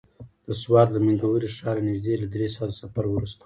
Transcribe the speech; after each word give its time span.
د 0.47 0.49
سوات 0.61 0.87
له 0.91 0.99
مينګورې 1.05 1.49
ښاره 1.57 1.81
نژدې 1.87 2.15
له 2.21 2.27
دری 2.33 2.47
ساعته 2.55 2.75
سفر 2.81 3.03
وروسته. 3.09 3.39